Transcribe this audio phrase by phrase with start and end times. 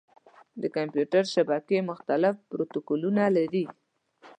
[0.61, 3.65] د کمپیوټر شبکې مختلف پروتوکولونه لري.